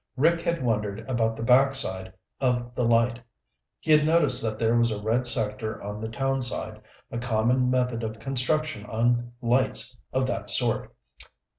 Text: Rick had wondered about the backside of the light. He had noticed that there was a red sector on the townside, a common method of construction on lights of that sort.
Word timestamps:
Rick 0.17 0.41
had 0.41 0.63
wondered 0.63 1.05
about 1.07 1.35
the 1.37 1.43
backside 1.43 2.11
of 2.39 2.73
the 2.73 2.83
light. 2.83 3.19
He 3.79 3.91
had 3.91 4.03
noticed 4.03 4.41
that 4.41 4.57
there 4.57 4.75
was 4.75 4.89
a 4.89 4.99
red 4.99 5.27
sector 5.27 5.79
on 5.79 6.01
the 6.01 6.09
townside, 6.09 6.81
a 7.11 7.19
common 7.19 7.69
method 7.69 8.01
of 8.01 8.17
construction 8.17 8.83
on 8.87 9.33
lights 9.43 9.95
of 10.11 10.25
that 10.25 10.49
sort. 10.49 10.91